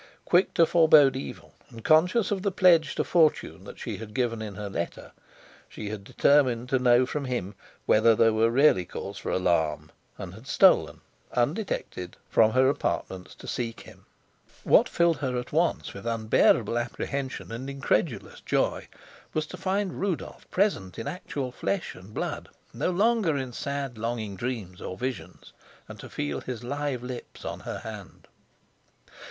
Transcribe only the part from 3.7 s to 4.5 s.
she had given